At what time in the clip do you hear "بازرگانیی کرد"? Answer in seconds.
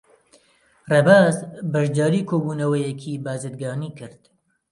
3.25-4.21